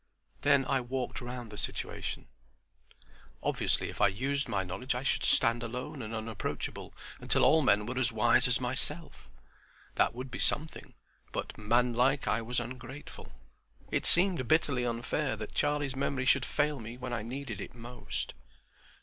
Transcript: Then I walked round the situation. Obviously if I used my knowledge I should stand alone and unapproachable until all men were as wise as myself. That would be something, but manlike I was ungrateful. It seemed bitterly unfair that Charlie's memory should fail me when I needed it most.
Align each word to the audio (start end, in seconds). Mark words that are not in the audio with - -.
Then 0.41 0.65
I 0.65 0.81
walked 0.81 1.21
round 1.21 1.51
the 1.51 1.59
situation. 1.59 2.25
Obviously 3.43 3.87
if 3.91 4.01
I 4.01 4.07
used 4.07 4.49
my 4.49 4.63
knowledge 4.63 4.95
I 4.95 5.03
should 5.03 5.23
stand 5.23 5.61
alone 5.61 6.01
and 6.01 6.11
unapproachable 6.15 6.91
until 7.19 7.45
all 7.45 7.61
men 7.61 7.85
were 7.85 7.99
as 7.99 8.11
wise 8.11 8.47
as 8.47 8.59
myself. 8.59 9.29
That 9.97 10.15
would 10.15 10.31
be 10.31 10.39
something, 10.39 10.95
but 11.31 11.55
manlike 11.55 12.27
I 12.27 12.41
was 12.41 12.59
ungrateful. 12.59 13.31
It 13.91 14.07
seemed 14.07 14.47
bitterly 14.47 14.87
unfair 14.87 15.35
that 15.35 15.53
Charlie's 15.53 15.95
memory 15.95 16.25
should 16.25 16.45
fail 16.45 16.79
me 16.79 16.97
when 16.97 17.13
I 17.13 17.21
needed 17.21 17.61
it 17.61 17.75
most. 17.75 18.33